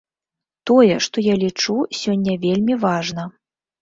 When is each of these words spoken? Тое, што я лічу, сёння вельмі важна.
Тое, 0.69 0.95
што 1.07 1.23
я 1.25 1.35
лічу, 1.43 1.75
сёння 2.01 2.39
вельмі 2.47 2.81
важна. 2.87 3.23